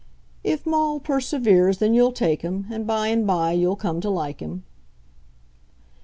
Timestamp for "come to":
3.75-4.09